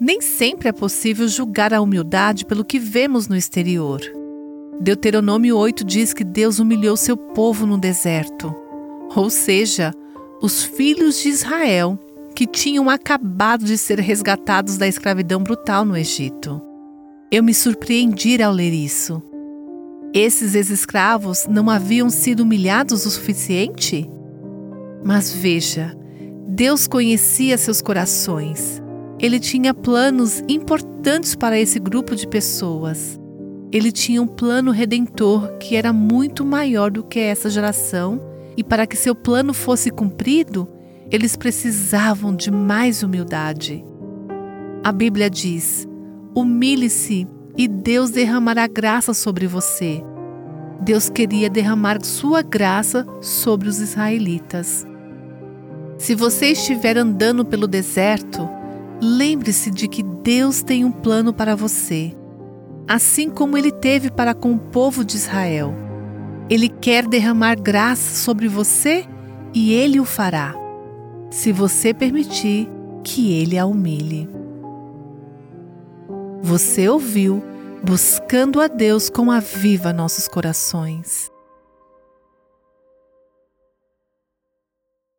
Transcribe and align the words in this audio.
Nem 0.00 0.20
sempre 0.20 0.68
é 0.68 0.72
possível 0.72 1.26
julgar 1.26 1.74
a 1.74 1.80
humildade 1.80 2.46
pelo 2.46 2.64
que 2.64 2.78
vemos 2.78 3.26
no 3.26 3.34
exterior. 3.34 4.00
Deuteronômio 4.80 5.56
8 5.56 5.84
diz 5.84 6.14
que 6.14 6.22
Deus 6.22 6.60
humilhou 6.60 6.96
seu 6.96 7.16
povo 7.16 7.66
no 7.66 7.76
deserto, 7.76 8.54
ou 9.16 9.28
seja, 9.28 9.92
os 10.40 10.62
filhos 10.62 11.20
de 11.20 11.30
Israel 11.30 11.98
que 12.32 12.46
tinham 12.46 12.88
acabado 12.88 13.64
de 13.64 13.76
ser 13.76 13.98
resgatados 13.98 14.78
da 14.78 14.86
escravidão 14.86 15.42
brutal 15.42 15.84
no 15.84 15.96
Egito. 15.96 16.62
Eu 17.28 17.42
me 17.42 17.52
surpreendi 17.52 18.40
ao 18.40 18.52
ler 18.52 18.72
isso. 18.72 19.20
Esses 20.14 20.54
ex-escravos 20.54 21.44
não 21.48 21.68
haviam 21.68 22.08
sido 22.08 22.44
humilhados 22.44 23.04
o 23.04 23.10
suficiente? 23.10 24.08
Mas 25.04 25.32
veja, 25.32 25.98
Deus 26.46 26.86
conhecia 26.86 27.58
seus 27.58 27.82
corações. 27.82 28.80
Ele 29.20 29.40
tinha 29.40 29.74
planos 29.74 30.42
importantes 30.48 31.34
para 31.34 31.58
esse 31.58 31.80
grupo 31.80 32.14
de 32.14 32.26
pessoas. 32.26 33.18
Ele 33.72 33.90
tinha 33.90 34.22
um 34.22 34.26
plano 34.26 34.70
redentor 34.70 35.58
que 35.58 35.74
era 35.74 35.92
muito 35.92 36.44
maior 36.44 36.90
do 36.90 37.02
que 37.02 37.18
essa 37.18 37.50
geração, 37.50 38.20
e 38.56 38.62
para 38.62 38.86
que 38.86 38.96
seu 38.96 39.14
plano 39.14 39.52
fosse 39.52 39.90
cumprido, 39.90 40.68
eles 41.10 41.36
precisavam 41.36 42.34
de 42.34 42.50
mais 42.50 43.02
humildade. 43.02 43.84
A 44.84 44.92
Bíblia 44.92 45.28
diz: 45.28 45.86
humilhe-se 46.34 47.26
e 47.56 47.66
Deus 47.66 48.10
derramará 48.10 48.66
graça 48.68 49.12
sobre 49.12 49.46
você. 49.46 50.02
Deus 50.80 51.10
queria 51.10 51.50
derramar 51.50 52.04
sua 52.04 52.40
graça 52.40 53.04
sobre 53.20 53.68
os 53.68 53.80
israelitas. 53.80 54.86
Se 55.98 56.14
você 56.14 56.52
estiver 56.52 56.96
andando 56.96 57.44
pelo 57.44 57.66
deserto, 57.66 58.48
Lembre-se 59.00 59.70
de 59.70 59.86
que 59.86 60.02
Deus 60.02 60.62
tem 60.62 60.84
um 60.84 60.90
plano 60.90 61.32
para 61.32 61.54
você, 61.54 62.16
assim 62.86 63.30
como 63.30 63.56
ele 63.56 63.70
teve 63.70 64.10
para 64.10 64.34
com 64.34 64.52
o 64.52 64.58
povo 64.58 65.04
de 65.04 65.16
Israel. 65.16 65.74
Ele 66.50 66.68
quer 66.68 67.06
derramar 67.06 67.54
graça 67.54 68.16
sobre 68.16 68.48
você 68.48 69.06
e 69.54 69.72
ele 69.72 70.00
o 70.00 70.04
fará, 70.04 70.54
se 71.30 71.52
você 71.52 71.94
permitir 71.94 72.68
que 73.04 73.32
ele 73.32 73.56
a 73.56 73.66
humilhe. 73.66 74.28
Você 76.42 76.88
ouviu 76.88 77.42
Buscando 77.82 78.60
a 78.60 78.66
Deus 78.66 79.08
com 79.08 79.30
Aviva 79.30 79.92
Nossos 79.92 80.26
Corações. 80.26 81.30